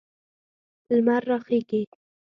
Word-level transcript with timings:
لمر 0.95 1.21
راخیږي 1.29 1.81